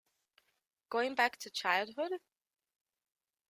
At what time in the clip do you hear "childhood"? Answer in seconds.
1.51-2.13